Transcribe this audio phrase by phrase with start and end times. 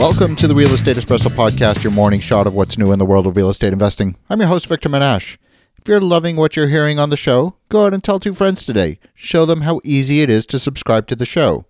[0.00, 3.04] Welcome to the Real Estate Espresso Podcast, your morning shot of what's new in the
[3.04, 4.16] world of real estate investing.
[4.30, 5.36] I'm your host, Victor Menasce.
[5.76, 8.64] If you're loving what you're hearing on the show, go out and tell two friends
[8.64, 8.98] today.
[9.14, 11.66] Show them how easy it is to subscribe to the show.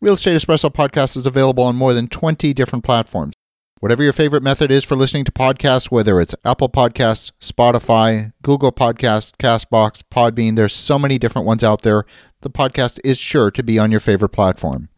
[0.00, 3.34] Real Estate Espresso Podcast is available on more than 20 different platforms.
[3.80, 8.72] Whatever your favorite method is for listening to podcasts, whether it's Apple Podcasts, Spotify, Google
[8.72, 12.06] Podcasts, Castbox, Podbean, there's so many different ones out there.
[12.40, 14.88] The podcast is sure to be on your favorite platform.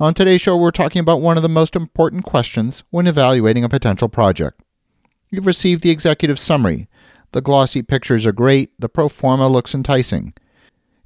[0.00, 3.68] On today's show, we're talking about one of the most important questions when evaluating a
[3.68, 4.58] potential project.
[5.28, 6.88] You've received the executive summary.
[7.32, 10.32] The glossy pictures are great, the pro forma looks enticing.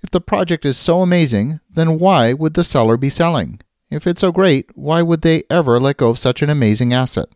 [0.00, 3.60] If the project is so amazing, then why would the seller be selling?
[3.90, 7.26] If it's so great, why would they ever let go of such an amazing asset?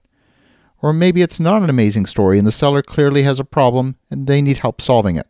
[0.80, 4.28] Or maybe it's not an amazing story and the seller clearly has a problem and
[4.28, 5.27] they need help solving it.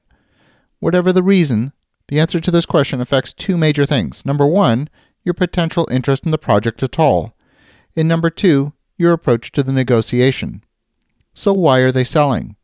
[0.78, 1.72] Whatever the reason,
[2.08, 4.26] the answer to this question affects two major things.
[4.26, 4.90] Number one,
[5.28, 7.36] your potential interest in the project at all.
[7.94, 10.64] And number two, your approach to the negotiation.
[11.34, 12.56] So, why are they selling?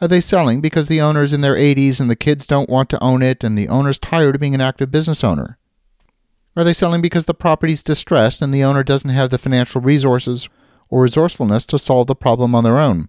[0.00, 3.02] Are they selling because the owner's in their 80s and the kids don't want to
[3.02, 5.58] own it and the owner's tired of being an active business owner?
[6.56, 10.48] Are they selling because the property's distressed and the owner doesn't have the financial resources
[10.90, 13.08] or resourcefulness to solve the problem on their own?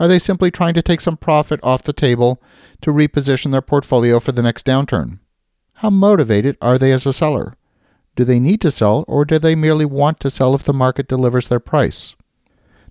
[0.00, 2.42] Are they simply trying to take some profit off the table
[2.80, 5.20] to reposition their portfolio for the next downturn?
[5.74, 7.54] How motivated are they as a seller?
[8.16, 11.08] Do they need to sell, or do they merely want to sell if the market
[11.08, 12.14] delivers their price?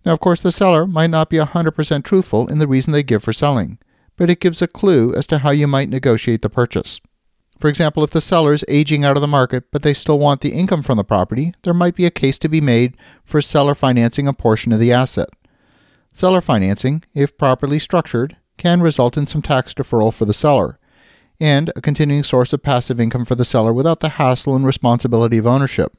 [0.06, 3.24] Now, of course, the seller might not be 100% truthful in the reason they give
[3.24, 3.78] for selling,
[4.18, 7.00] but it gives a clue as to how you might negotiate the purchase.
[7.60, 10.42] For example, if the seller is aging out of the market but they still want
[10.42, 13.76] the income from the property, there might be a case to be made for seller
[13.76, 15.30] financing a portion of the asset.
[16.12, 20.80] Seller financing, if properly structured, can result in some tax deferral for the seller,
[21.42, 25.40] and a continuing source of passive income for the seller without the hassle and responsibility
[25.40, 25.98] of ownership.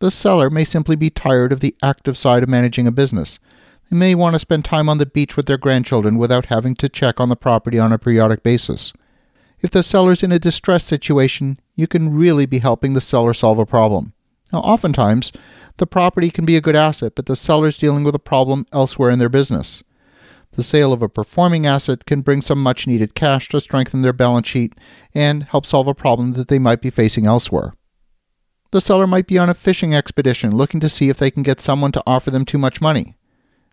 [0.00, 3.38] The seller may simply be tired of the active side of managing a business.
[3.90, 6.88] They may want to spend time on the beach with their grandchildren without having to
[6.88, 8.92] check on the property on a periodic basis.
[9.60, 13.60] If the seller's in a distressed situation, you can really be helping the seller solve
[13.60, 14.12] a problem.
[14.52, 15.32] Now, oftentimes,
[15.76, 19.10] the property can be a good asset, but the seller's dealing with a problem elsewhere
[19.10, 19.82] in their business.
[20.56, 24.14] The sale of a performing asset can bring some much needed cash to strengthen their
[24.14, 24.74] balance sheet
[25.14, 27.74] and help solve a problem that they might be facing elsewhere.
[28.70, 31.60] The seller might be on a fishing expedition looking to see if they can get
[31.60, 33.16] someone to offer them too much money.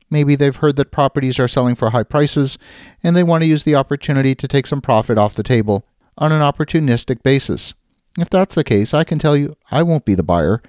[0.10, 2.58] Maybe they've heard that properties are selling for high prices
[3.02, 6.34] and they want to use the opportunity to take some profit off the table on
[6.34, 7.74] an opportunistic basis.
[8.20, 10.62] If that's the case, I can tell you I won't be the buyer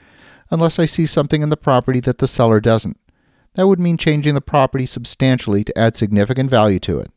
[0.49, 2.99] unless I see something in the property that the seller doesn't.
[3.55, 7.11] That would mean changing the property substantially to add significant value to it.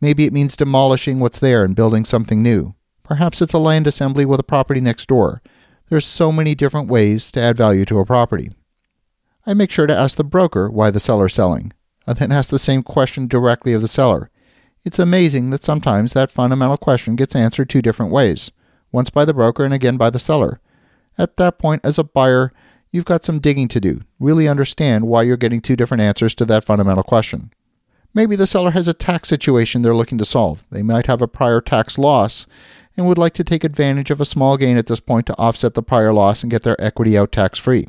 [0.00, 2.74] Maybe it means demolishing what's there and building something new.
[3.02, 5.42] Perhaps it's a land assembly with a property next door.
[5.88, 8.50] There's so many different ways to add value to a property.
[9.46, 11.72] I make sure to ask the broker why the seller is selling.
[12.06, 14.30] I then ask the same question directly of the seller.
[14.84, 18.50] It's amazing that sometimes that fundamental question gets answered two different ways,
[18.92, 20.60] once by the broker and again by the seller.
[21.16, 22.52] At that point, as a buyer,
[22.94, 24.00] you've got some digging to do.
[24.20, 27.52] Really understand why you're getting two different answers to that fundamental question.
[28.14, 30.64] Maybe the seller has a tax situation they're looking to solve.
[30.70, 32.46] They might have a prior tax loss
[32.96, 35.74] and would like to take advantage of a small gain at this point to offset
[35.74, 37.88] the prior loss and get their equity out tax free.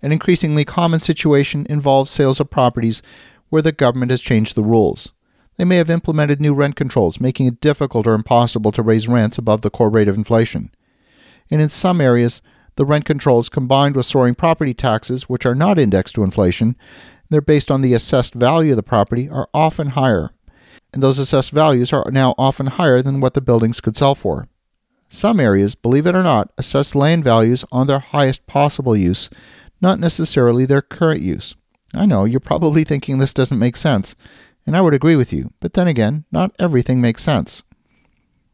[0.00, 3.02] An increasingly common situation involves sales of properties
[3.50, 5.12] where the government has changed the rules.
[5.58, 9.36] They may have implemented new rent controls, making it difficult or impossible to raise rents
[9.36, 10.70] above the core rate of inflation.
[11.50, 12.40] And in some areas,
[12.80, 16.74] the rent controls combined with soaring property taxes, which are not indexed to inflation,
[17.28, 20.30] they're based on the assessed value of the property, are often higher.
[20.90, 24.48] And those assessed values are now often higher than what the buildings could sell for.
[25.10, 29.28] Some areas, believe it or not, assess land values on their highest possible use,
[29.82, 31.54] not necessarily their current use.
[31.92, 34.16] I know you're probably thinking this doesn't make sense,
[34.66, 37.62] and I would agree with you, but then again, not everything makes sense.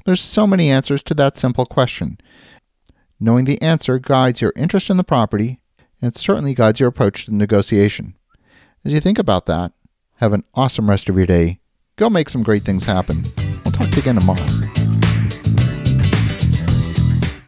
[0.04, 2.18] There's so many answers to that simple question,
[3.18, 5.58] Knowing the answer guides your interest in the property,
[6.02, 8.14] and it certainly guides your approach to the negotiation.
[8.84, 9.72] As you think about that,
[10.16, 11.60] have an awesome rest of your day.
[11.96, 13.24] Go make some great things happen.
[13.64, 14.44] We'll talk to you again tomorrow.